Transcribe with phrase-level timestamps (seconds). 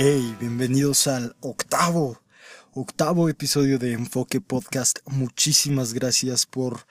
[0.00, 2.22] Hey, bienvenidos al octavo,
[2.72, 5.00] octavo episodio de Enfoque Podcast.
[5.06, 6.86] Muchísimas gracias por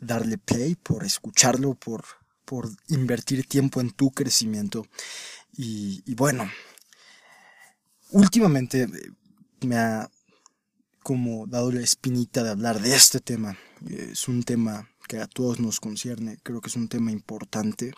[0.00, 2.02] darle play, por escucharlo, por,
[2.44, 4.84] por invertir tiempo en tu crecimiento.
[5.56, 6.50] Y, y bueno,
[8.10, 8.88] últimamente
[9.60, 10.10] me ha
[11.04, 13.56] como dado la espinita de hablar de este tema.
[13.88, 17.94] Es un tema que a todos nos concierne, creo que es un tema importante.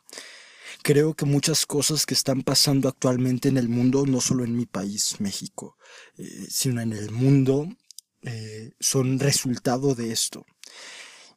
[0.82, 4.66] Creo que muchas cosas que están pasando actualmente en el mundo, no solo en mi
[4.66, 5.76] país, México,
[6.16, 7.68] eh, sino en el mundo,
[8.22, 10.44] eh, son resultado de esto.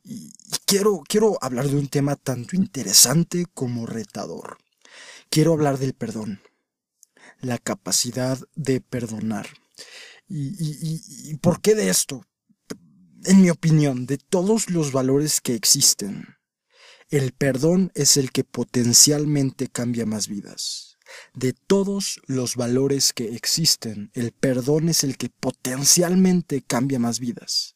[0.04, 0.34] Y,
[0.66, 4.58] quiero, quiero hablar de un tema tanto interesante como retador.
[5.30, 6.42] Quiero hablar del perdón,
[7.40, 9.48] la capacidad de perdonar.
[10.28, 12.26] ¿Y, por qué de esto?
[13.26, 16.36] En mi opinión, de todos los valores que existen,
[17.10, 20.98] el perdón es el que potencialmente cambia más vidas.
[21.34, 27.76] De todos los valores que existen, el perdón es el que potencialmente cambia más vidas.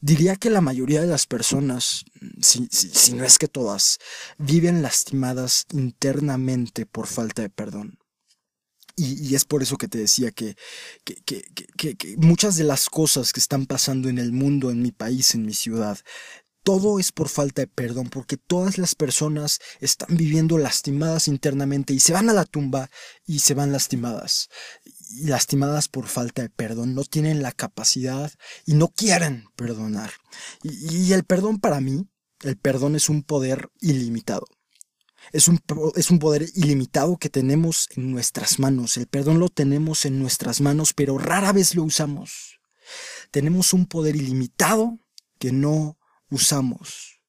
[0.00, 2.04] Diría que la mayoría de las personas,
[2.40, 2.68] si,
[3.14, 3.98] no es que todas,
[4.38, 7.98] viven lastimadas internamente por falta de perdón.
[8.98, 10.56] Y, es por eso que te decía que,
[11.04, 15.44] que, muchas de las cosas que están pasando en el mundo, en mi país, en
[15.44, 15.98] mi ciudad,
[16.66, 22.00] todo es por falta de perdón, porque todas las personas están viviendo lastimadas internamente y
[22.00, 22.90] se van a la tumba
[23.24, 24.48] y se van lastimadas.
[25.10, 28.32] Y lastimadas por falta de perdón, no tienen la capacidad
[28.64, 30.10] y no quieren perdonar.
[30.64, 32.08] y el perdón para mí,
[32.40, 34.48] el perdón es un poder ilimitado.
[35.32, 35.60] Es un,
[35.94, 38.96] es un poder ilimitado que tenemos en nuestras manos.
[38.96, 42.58] El perdón lo tenemos en nuestras manos, pero rara vez lo usamos.
[43.30, 44.98] Tenemos un poder ilimitado
[45.38, 45.96] que no
[46.30, 47.20] usamos.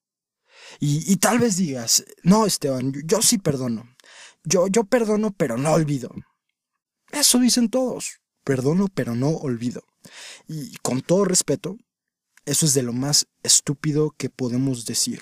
[0.79, 3.95] Y, tal vez digas, no, Esteban, yo, sí perdono.
[4.43, 6.11] Yo, yo perdono, pero no olvido.
[7.11, 8.21] Eso dicen todos.
[8.43, 9.83] Perdono, pero no olvido.
[10.47, 11.77] Y con todo respeto,
[12.45, 15.21] eso es de lo más estúpido que podemos decir.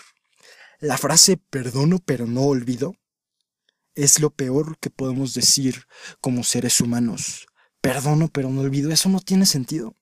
[0.80, 2.96] La frase perdono pero no olvido
[3.96, 5.86] es lo peor que podemos decir
[6.22, 7.48] como seres humanos.
[7.82, 9.96] Perdono pero no olvido, eso no tiene sentido.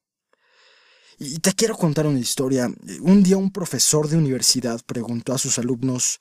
[1.26, 2.70] Y te quiero contar una historia.
[3.02, 6.20] Un día un profesor de universidad preguntó a sus alumnos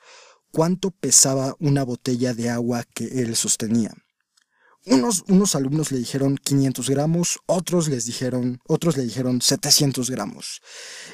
[0.52, 3.92] cuánto pesaba una botella de agua que él sostenía.
[4.86, 10.60] Unos, unos, alumnos le dijeron 500 gramos, otros les dijeron, otros le dijeron 700 gramos.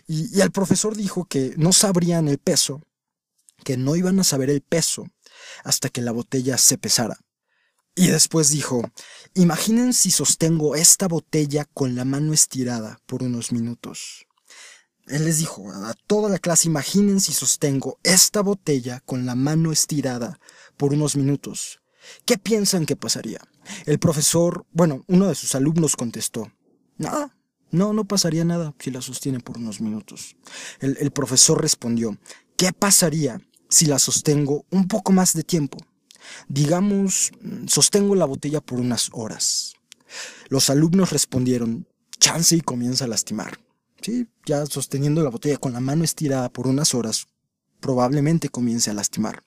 [0.06, 2.82] Y, y el profesor dijo que no sabrían el peso
[3.64, 5.06] que no iban a saber el peso
[5.64, 7.18] hasta que la botella se pesara.
[7.98, 8.88] Y después dijo,
[9.34, 14.28] imaginen si sostengo esta botella con la mano estirada por unos minutos.
[15.08, 19.72] Él les dijo a toda la clase, imaginen si sostengo esta botella con la mano
[19.72, 20.38] estirada
[20.76, 21.80] por unos minutos.
[22.24, 23.40] ¿Qué piensan que pasaría?
[23.84, 26.52] El profesor, bueno, uno de sus alumnos contestó,
[26.98, 27.36] nada,
[27.72, 30.36] no, no pasaría nada si la sostiene por unos minutos.
[30.78, 32.16] El, el profesor respondió,
[32.56, 35.78] ¿qué pasaría si la sostengo un poco más de tiempo.
[36.48, 37.32] Digamos,
[37.66, 39.74] sostengo la botella por unas horas.
[40.48, 41.86] Los alumnos respondieron,
[42.18, 43.58] chance y comienza a lastimar.
[44.00, 47.26] Sí, ya sosteniendo la botella con la mano estirada por unas horas,
[47.80, 49.44] probablemente comience a lastimar.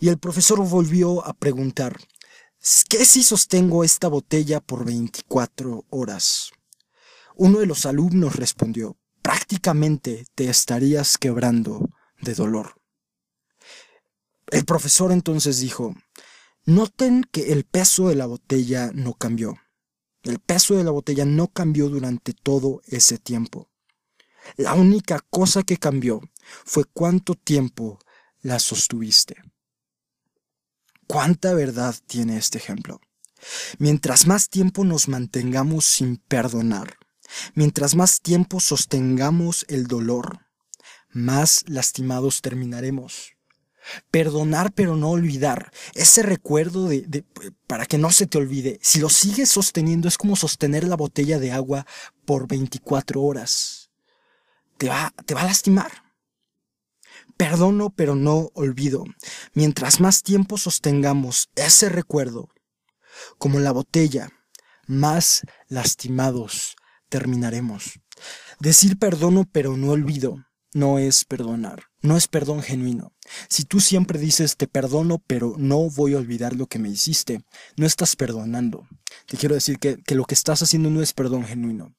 [0.00, 1.98] Y el profesor volvió a preguntar,
[2.88, 6.50] ¿qué si sostengo esta botella por 24 horas?
[7.36, 11.88] Uno de los alumnos respondió, prácticamente te estarías quebrando
[12.20, 12.77] de dolor.
[14.50, 15.94] El profesor entonces dijo,
[16.64, 19.58] noten que el peso de la botella no cambió.
[20.22, 23.70] El peso de la botella no cambió durante todo ese tiempo.
[24.56, 26.20] La única cosa que cambió
[26.64, 27.98] fue cuánto tiempo
[28.40, 29.36] la sostuviste.
[31.06, 33.00] ¿Cuánta verdad tiene este ejemplo?
[33.78, 36.98] Mientras más tiempo nos mantengamos sin perdonar,
[37.54, 40.46] mientras más tiempo sostengamos el dolor,
[41.10, 43.37] más lastimados terminaremos.
[44.10, 45.72] Perdonar pero no olvidar.
[45.94, 47.24] Ese recuerdo de,
[47.66, 48.78] para que no se te olvide.
[48.82, 51.86] Si lo sigues sosteniendo es como sostener la botella de agua
[52.24, 53.90] por 24 horas.
[54.76, 55.90] Te va, te va a lastimar.
[57.36, 59.04] Perdono pero no olvido.
[59.54, 62.48] Mientras más tiempo sostengamos ese recuerdo,
[63.38, 64.30] como la botella,
[64.86, 66.76] más lastimados
[67.08, 68.00] terminaremos.
[68.60, 73.12] Decir perdono pero no olvido no es perdonar, no es perdón genuino.
[73.48, 77.42] Si tú siempre dices te perdono, pero no voy a olvidar lo que me hiciste,
[77.76, 78.86] no estás perdonando.
[79.26, 81.94] Te quiero decir que, que lo que estás haciendo no es perdón genuino,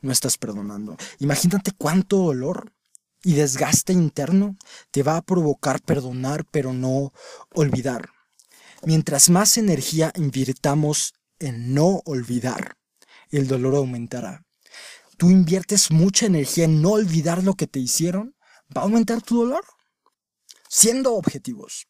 [0.00, 0.96] no estás perdonando.
[1.18, 2.72] Imagínate cuánto dolor
[3.24, 4.56] y desgaste interno
[4.90, 7.12] te va a provocar perdonar, pero no
[7.54, 8.10] olvidar.
[8.84, 12.76] Mientras más energía invirtamos en no olvidar,
[13.30, 14.44] el dolor aumentará.
[15.16, 18.36] Tú inviertes mucha energía en no olvidar lo que te hicieron,
[18.76, 19.64] va a aumentar tu dolor.
[20.68, 21.86] Siendo objetivos,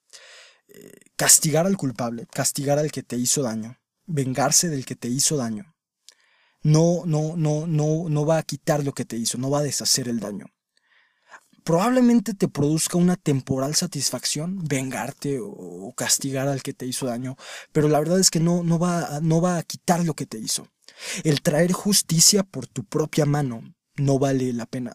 [0.68, 5.36] eh, castigar al culpable, castigar al que te hizo daño, vengarse del que te hizo
[5.36, 5.76] daño,
[6.62, 9.62] no, no, no, no, no va a quitar lo que te hizo, no va a
[9.62, 10.46] deshacer el daño
[11.64, 17.36] probablemente te produzca una temporal satisfacción vengarte o castigar al que te hizo daño,
[17.72, 20.38] pero la verdad es que no, no, va, no va a quitar lo que te
[20.38, 20.66] hizo.
[21.24, 24.92] El traer justicia por tu propia mano no vale la pena.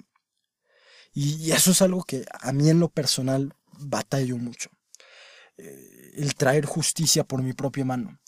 [1.13, 4.69] Y eso es algo que a mí en lo personal batallo mucho.
[5.57, 8.19] Eh, el traer justicia por mi propia mano.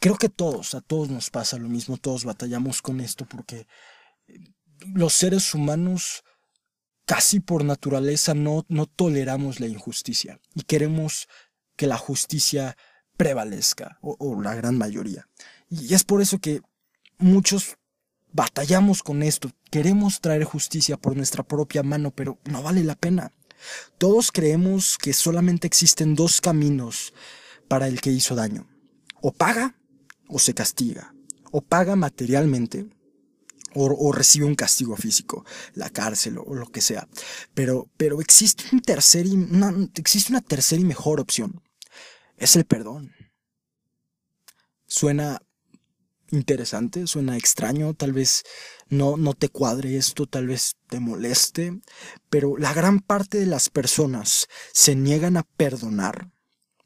[0.00, 3.66] Creo que todos, a todos nos pasa lo mismo, todos batallamos con esto porque
[4.94, 6.22] los seres humanos
[7.06, 11.28] casi por naturaleza no, no toleramos la injusticia y queremos
[11.76, 12.76] que la justicia
[13.16, 15.28] prevalezca, o, la gran mayoría.
[15.68, 16.60] Y es por eso que
[17.18, 17.76] muchos
[18.32, 23.30] batallamos con esto, queremos traer justicia por nuestra propia mano, pero no vale la pena.
[23.98, 27.14] Todos creemos que solamente existen dos caminos
[27.68, 28.68] para el que hizo daño.
[29.22, 29.76] O paga
[30.28, 31.14] o se castiga.
[31.52, 32.88] O paga materialmente
[33.74, 35.44] o, recibe un castigo físico,
[35.74, 37.08] la cárcel o, lo que sea.
[37.54, 41.60] Pero, pero existe, un tercer una, existe una tercera y mejor opción.
[42.36, 43.12] Es el perdón.
[44.86, 45.42] Suena
[46.30, 48.44] interesante, suena extraño, tal vez
[48.88, 51.80] no, no te cuadre esto, tal vez te moleste,
[52.30, 56.30] pero la gran parte de las personas se niegan a perdonar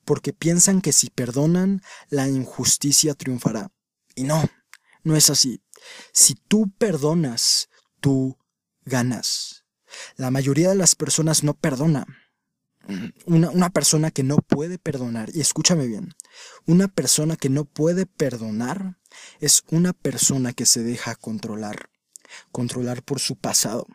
[0.08, 3.70] porque piensan que si perdonan, la injusticia triunfará.
[4.14, 4.42] Y no,
[5.02, 5.62] no es así.
[6.14, 7.68] Si tú perdonas,
[8.00, 8.38] tú
[8.86, 9.66] ganas.
[10.16, 12.06] La mayoría de las personas no perdona.
[13.26, 16.14] Una, una, persona que no puede perdonar, y escúchame bien,
[16.66, 18.98] una persona que no puede perdonar
[19.40, 21.90] es una persona que se deja controlar,
[22.50, 23.86] controlar por su pasado.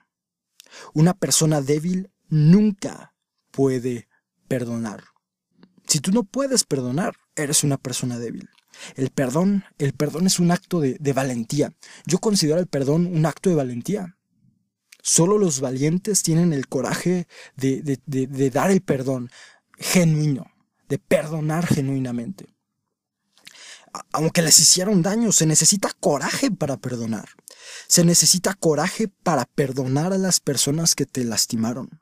[0.94, 3.16] Una persona débil nunca
[3.52, 4.08] puede
[4.48, 5.04] perdonar.
[5.88, 8.50] Si tú no puedes perdonar, eres una persona débil.
[8.96, 11.74] El perdón, el perdón es un acto de, valentía.
[12.06, 14.18] Yo considero el perdón un acto de valentía.
[15.06, 17.28] Solo los valientes tienen el coraje
[17.58, 19.30] de, de, dar el perdón
[19.78, 20.50] genuino,
[20.88, 22.46] de perdonar genuinamente.
[24.14, 27.28] Aunque les hicieron daño, se necesita coraje para perdonar.
[27.90, 32.00] Se necesita coraje para perdonar a las personas que te lastimaron.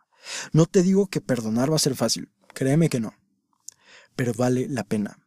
[0.51, 3.15] No te digo que perdonar va a ser fácil, créeme que no,
[4.15, 5.17] pero vale la pena.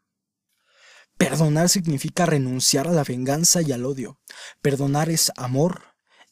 [1.18, 4.20] Perdonar significa renunciar a la venganza y al odio.
[4.62, 5.82] Perdonar es amor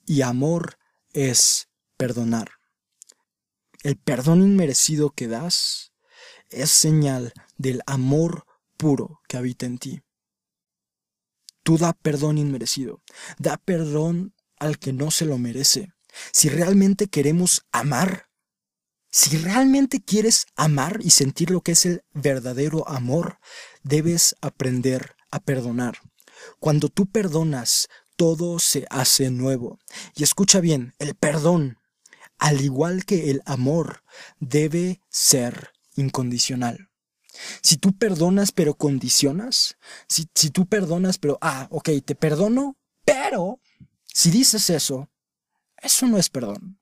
[0.07, 0.79] y amor
[1.13, 2.51] es perdonar.
[3.83, 5.93] El perdón inmerecido que das
[6.49, 10.03] es señal del amor puro que habita en ti.
[11.63, 13.03] Tú da perdón inmerecido,
[13.39, 15.93] da perdón al que no se lo merece.
[16.33, 18.29] Si realmente queremos amar,
[19.11, 23.39] si realmente quieres amar y sentir lo que es el verdadero amor,
[23.83, 25.99] debes aprender a perdonar.
[26.59, 29.79] Cuando tú perdonas, todo se hace nuevo.
[30.15, 31.79] Y escucha bien, el perdón,
[32.39, 34.03] al igual que el amor,
[34.41, 36.91] debe ser incondicional.
[37.63, 39.77] Si tú perdonas pero condicionas,
[40.09, 43.61] si, si tú perdonas pero, ah, ok, te perdono, pero
[44.05, 45.11] si dices eso,
[45.79, 46.79] eso no es perdón.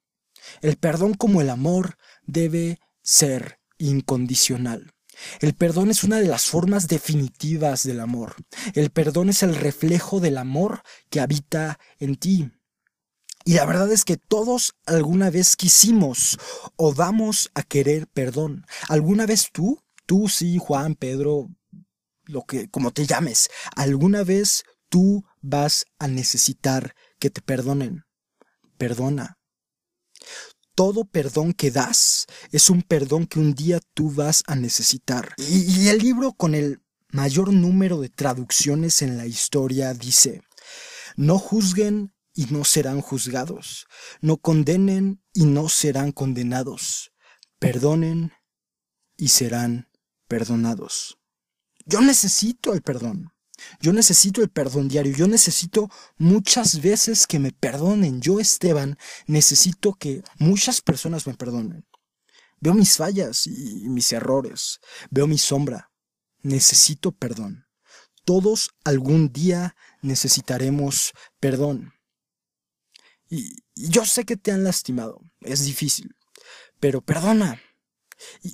[0.63, 4.93] El perdón como el amor debe ser incondicional.
[5.41, 8.37] El perdón es una de las formas definitivas del amor.
[8.75, 12.51] El perdón es el reflejo del amor que habita en ti.
[13.45, 16.39] Y la verdad es que todos alguna vez quisimos
[16.77, 18.67] o vamos a querer perdón.
[18.89, 21.49] ¿Alguna vez tú, tú sí, Juan, Pedro,
[22.25, 28.05] lo que como te llames, alguna vez tú vas a necesitar que te perdonen?
[28.77, 29.40] Perdona
[30.75, 35.35] todo perdón que das es un perdón que un día tú vas a necesitar.
[35.39, 40.43] Y, el libro con el mayor número de traducciones en la historia dice,
[41.17, 43.87] no juzguen y no serán juzgados,
[44.21, 47.13] no condenen y no serán condenados,
[47.59, 48.33] perdonen
[49.17, 49.91] y serán
[50.29, 51.19] perdonados.
[51.85, 53.33] Yo necesito el perdón.
[53.81, 58.21] Yo necesito el perdón diario, yo necesito muchas veces que me perdonen.
[58.21, 61.87] Yo, Esteban, necesito que muchas personas me perdonen.
[62.61, 65.91] Veo mis fallas y mis errores, veo mi sombra.
[66.43, 67.67] Necesito perdón.
[68.25, 71.95] Todos algún día necesitaremos perdón.
[73.29, 76.17] Y, yo sé que te han lastimado, es difícil,
[76.81, 77.63] pero perdona.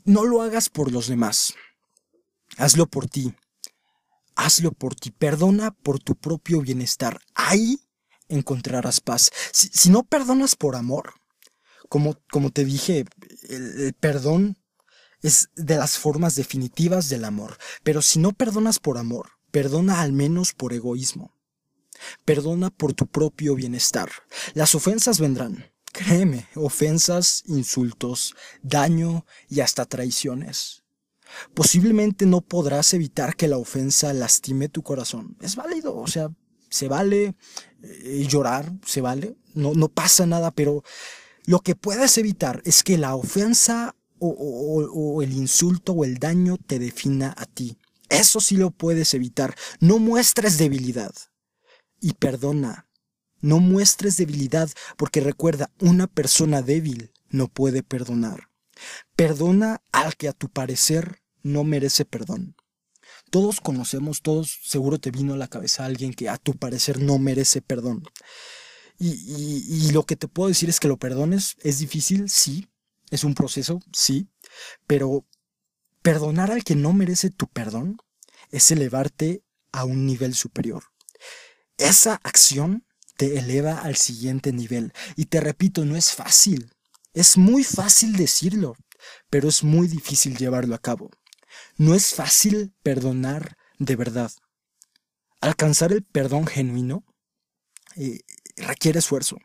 [0.05, 1.55] No lo hagas por los demás,
[2.57, 3.35] hazlo por ti
[4.37, 7.21] hazlo por ti, perdona por tu propio bienestar.
[7.35, 7.81] Ahí
[8.29, 9.31] encontrarás paz.
[9.53, 11.15] Si, no perdonas por amor,
[11.89, 13.05] como, como te dije,
[13.49, 14.59] el, perdón
[15.23, 17.59] es de las formas definitivas del amor.
[17.83, 21.35] Pero si no perdonas por amor, perdona al menos por egoísmo.
[22.25, 24.11] Perdona por tu propio bienestar.
[24.53, 25.73] Las ofensas vendrán.
[25.93, 30.85] Créeme, ofensas, insultos, daño y hasta traiciones.
[31.55, 35.37] Posiblemente no podrás evitar que la ofensa lastime tu corazón.
[35.41, 36.31] Es válido, o sea,
[36.69, 37.35] se vale
[37.83, 40.83] eh, llorar, se vale, no, no pasa nada, pero
[41.47, 46.57] lo que puedes evitar es que la ofensa o, o, el insulto o el daño
[46.67, 47.79] te defina a ti.
[48.09, 49.55] Eso sí lo puedes evitar.
[49.81, 51.13] No muestres debilidad.
[52.01, 52.89] Y perdona.
[53.41, 58.49] No muestres debilidad porque recuerda, una persona débil no puede perdonar.
[59.15, 62.57] Perdona al que a tu parecer no merece perdón.
[63.31, 67.19] Todos conocemos, todos seguro te vino a la cabeza alguien que a tu parecer no
[67.19, 68.05] merece perdón.
[68.99, 69.11] Y,
[69.69, 72.67] y, lo que te puedo decir es que lo perdones es difícil, sí,
[73.11, 74.31] es un proceso, sí,
[74.87, 75.27] pero
[76.01, 77.99] perdonar al que no merece tu perdón
[78.51, 80.85] es elevarte a un nivel superior.
[81.77, 82.87] Esa acción
[83.17, 84.93] te eleva al siguiente nivel.
[85.17, 86.73] Y te repito, no es fácil.
[87.13, 88.77] Es muy fácil decirlo,
[89.31, 91.11] pero es muy difícil llevarlo a cabo.
[91.77, 94.31] No es fácil perdonar de verdad.
[95.41, 97.05] Alcanzar el perdón genuino
[97.97, 98.21] eh,
[98.57, 99.39] requiere esfuerzo.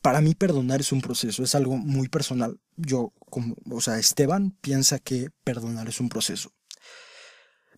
[0.00, 2.60] Para mí perdonar es un proceso, es algo muy personal.
[2.76, 6.52] Yo, como, o sea, Esteban piensa que perdonar es un proceso.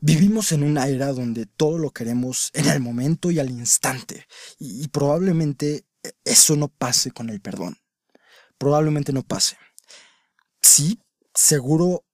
[0.02, 4.26] Vivimos en una era donde todo lo queremos en el momento y al instante,
[4.58, 5.84] y probablemente
[6.24, 7.76] eso no pase con el perdón.
[8.56, 9.58] Probablemente no pase.
[10.62, 11.00] Sí,
[11.34, 12.04] seguro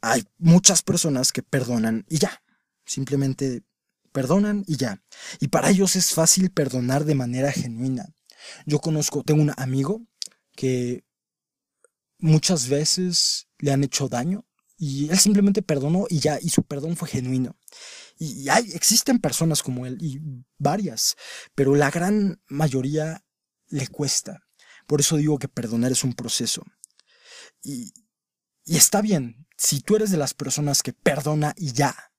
[0.00, 2.42] hay muchas personas que perdonan y ya.
[2.84, 3.62] Simplemente
[4.12, 5.02] perdonan y ya.
[5.40, 8.14] Y para ellos es fácil perdonar de manera genuina.
[8.66, 10.02] Yo conozco, tengo un amigo
[10.54, 11.04] que
[12.18, 14.44] muchas veces le han hecho daño
[14.76, 17.56] y él simplemente perdonó y ya, y su perdón fue genuino.
[18.18, 20.20] Y, hay, existen personas como él, y
[20.58, 21.16] varias,
[21.54, 23.24] pero la gran mayoría
[23.68, 24.40] le cuesta.
[24.86, 26.64] Por eso digo que perdonar es un proceso.
[27.62, 27.92] Y,
[28.64, 32.10] y está bien, si tú eres de las personas que perdona y ya,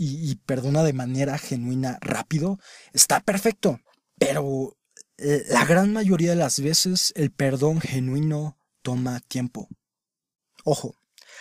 [0.00, 2.60] y, perdona de manera genuina rápido,
[2.92, 3.80] está perfecto.
[4.16, 4.76] Pero
[5.16, 9.68] eh, la gran mayoría de las veces el perdón genuino toma tiempo.
[10.62, 10.94] Ojo,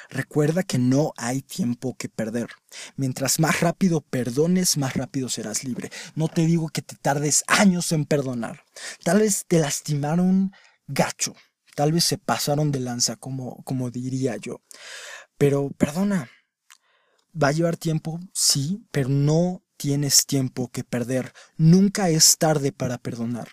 [0.09, 2.47] recuerda que no hay tiempo que perder.
[2.95, 5.91] Mientras más rápido perdones, más rápido serás libre.
[6.15, 8.63] No te digo que te tardes años en perdonar.
[9.03, 10.51] Tal vez te lastimaron
[10.87, 11.35] gacho.
[11.77, 14.61] Tal vez se pasaron de lanza, como, como diría yo.
[15.37, 16.29] Pero perdona,
[17.41, 21.33] va a llevar tiempo, sí, pero no tienes tiempo que perder.
[21.55, 23.49] Nunca es tarde para perdonar.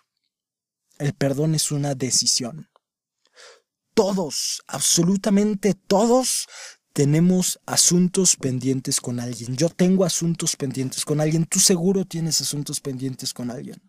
[0.98, 2.68] El perdón es una decisión.
[3.94, 6.46] Todos, absolutamente todos,
[6.94, 9.56] tenemos asuntos pendientes con alguien.
[9.56, 11.44] Yo tengo asuntos pendientes con alguien.
[11.44, 13.82] Tú seguro tienes asuntos pendientes con alguien.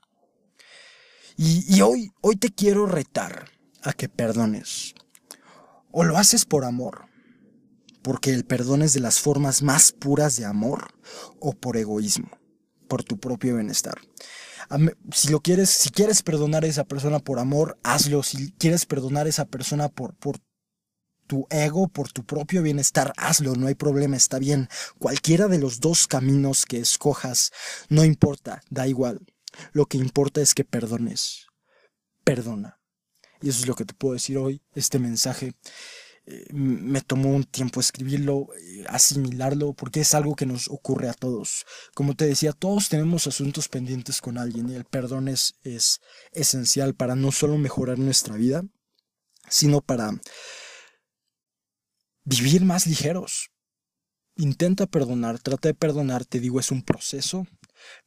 [1.37, 3.51] Y, hoy, hoy te quiero retar
[3.83, 4.95] a que perdones.
[5.91, 7.07] O lo haces por amor,
[8.05, 10.93] porque el perdón es de las formas más puras de amor,
[11.39, 12.29] o por egoísmo,
[12.87, 13.95] por tu propio bienestar.
[15.11, 18.21] Si lo quieres, si quieres perdonar a esa persona por amor, hazlo.
[18.21, 20.37] Si quieres perdonar a esa persona por, por
[21.25, 24.69] tu ego, por tu propio bienestar, hazlo, no hay problema, está bien.
[24.99, 27.53] Cualquiera de los dos caminos que escojas,
[27.89, 29.25] no importa, da igual.
[29.71, 31.47] Lo que importa es que perdones.
[32.23, 32.79] Perdona.
[33.41, 35.55] Y eso es lo que te puedo decir hoy, este mensaje.
[36.27, 41.13] Eh, me tomó un tiempo escribirlo, eh, asimilarlo, porque es algo que nos ocurre a
[41.13, 41.65] todos.
[41.93, 45.99] Como te decía, todos tenemos asuntos pendientes con alguien y el perdón es, es
[46.31, 48.63] esencial para no solo mejorar nuestra vida,
[49.49, 50.11] sino para
[52.23, 53.51] vivir más ligeros.
[54.35, 57.47] Intenta perdonar, trata de perdonar, te digo, es un proceso,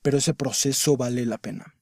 [0.03, 1.75] pero ese proceso vale la pena.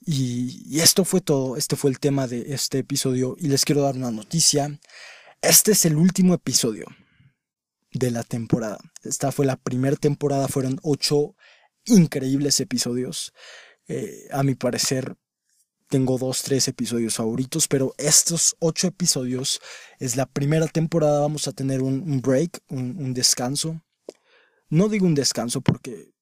[0.00, 3.96] Y, esto fue todo, este fue el tema de este episodio y les quiero dar
[3.96, 4.78] una noticia.
[5.42, 6.84] Este es el último episodio
[7.92, 8.78] de la temporada.
[9.02, 11.34] Esta fue la primera temporada, fueron ocho
[11.86, 13.32] increíbles episodios.
[13.88, 15.16] Eh, a mi parecer
[15.88, 19.60] tengo dos, tres episodios favoritos, pero estos ocho episodios
[19.98, 23.82] es la primera temporada, vamos a tener un, break, un descanso.
[24.68, 26.12] No digo un descanso porque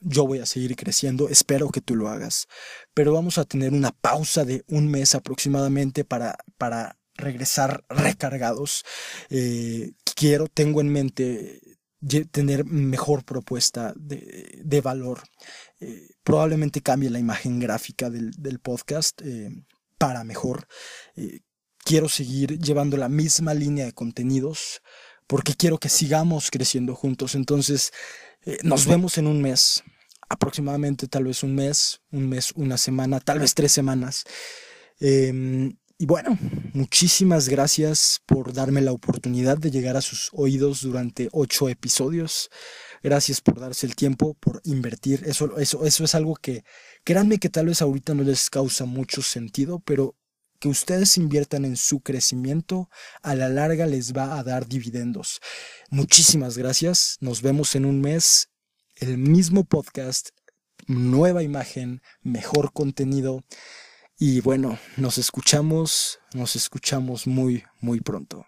[0.00, 2.48] yo voy a seguir creciendo, espero que tú lo hagas,
[2.94, 8.84] pero vamos a tener una pausa de un mes aproximadamente para, para regresar recargados.
[9.30, 11.60] Eh, quiero, tengo en mente
[12.30, 15.22] tener mejor propuesta de, valor.
[15.80, 19.50] Eh, probablemente cambie la imagen gráfica del, podcast eh,
[19.96, 20.66] para mejor.
[21.78, 24.82] Quiero seguir llevando la misma línea de contenidos
[25.26, 27.34] porque quiero que sigamos creciendo juntos.
[27.34, 27.92] Entonces,
[28.62, 29.82] nos vemos en un mes,
[30.28, 34.24] aproximadamente tal vez un mes, un mes, una semana, tal vez tres semanas.
[35.96, 36.36] Y bueno,
[36.72, 42.50] muchísimas gracias por darme la oportunidad de llegar a sus oídos durante ocho episodios.
[43.00, 45.22] Gracias por darse el tiempo, por invertir.
[45.24, 46.64] Eso, eso, eso es algo que,
[47.04, 50.16] créanme que tal vez ahorita no les causa mucho sentido, pero
[50.58, 52.88] que ustedes inviertan en su crecimiento,
[53.22, 55.40] a la larga les va a dar dividendos.
[55.90, 57.18] Muchísimas gracias.
[57.20, 58.48] Nos vemos en un mes.
[58.96, 60.30] El mismo podcast,
[60.86, 63.44] nueva imagen, mejor contenido.
[64.18, 68.46] Y bueno, nos escuchamos, nos escuchamos muy, muy pronto.